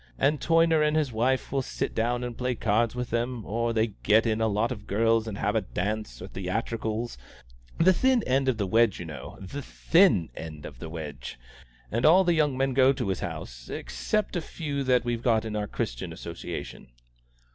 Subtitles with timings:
[0.17, 3.93] And Toyner and his wife will sit down and play cards with them; or they'll
[4.01, 7.19] get in a lot of girls, and have a dance, or theatricals,
[7.77, 11.37] the thin end of the wedge, you know, the thin end of the wedge!
[11.91, 15.45] And all the young men go to his house, except a few that we've got
[15.45, 16.87] in our Christian Association."